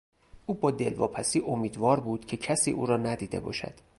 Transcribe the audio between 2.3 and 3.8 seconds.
کسی او را ندیده باشد.